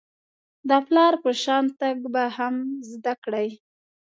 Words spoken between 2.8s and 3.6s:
زده کړئ.